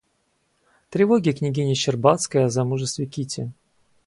Тревоги 0.89 1.33
княгини 1.33 1.75
Щербацкой 1.75 2.43
о 2.45 2.49
замужестве 2.49 3.05
Кити. 3.05 3.51